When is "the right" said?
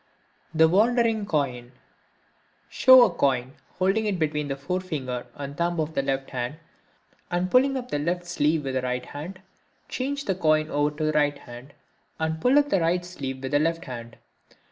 8.73-9.05, 11.03-11.37, 12.71-13.05